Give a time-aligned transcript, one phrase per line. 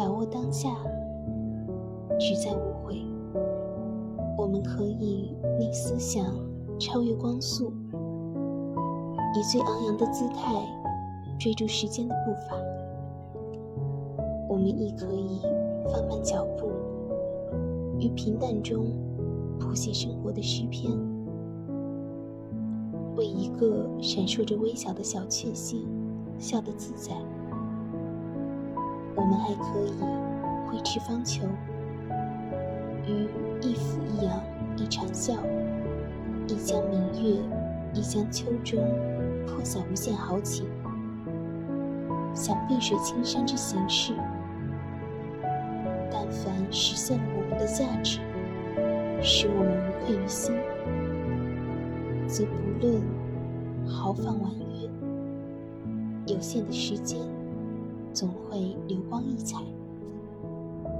[0.00, 0.70] 把握当下，
[2.18, 3.04] 只在无悔。
[4.38, 6.24] 我们可以令思想
[6.78, 7.70] 超越光速，
[9.36, 10.54] 以最昂扬的姿态
[11.38, 12.56] 追逐时间的步伐。
[14.48, 15.42] 我们亦可以
[15.92, 16.70] 放慢脚步，
[17.98, 18.86] 于平淡中
[19.58, 20.90] 谱写生活的诗篇，
[23.18, 25.86] 为一个闪烁着微小的小确幸
[26.38, 27.14] 笑得自在。
[29.16, 29.92] 我们还可以
[30.66, 31.42] 挥斥方遒，
[33.06, 33.28] 于
[33.60, 34.40] 一俯一仰
[34.76, 35.34] 一长啸，
[36.46, 37.40] 一江明月，
[37.92, 38.78] 一江秋中
[39.46, 40.66] 泼洒无限豪情，
[42.34, 44.14] 想碧水青山之形式。
[46.12, 48.20] 但凡实现了我们的价值，
[49.22, 50.54] 使我们无愧于心，
[52.26, 53.02] 则不论
[53.86, 54.88] 豪放婉约，
[56.34, 57.18] 有限的时间。
[58.12, 59.58] 总会流光溢彩。